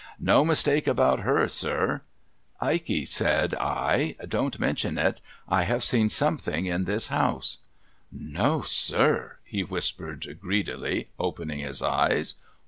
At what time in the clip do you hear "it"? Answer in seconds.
4.97-5.21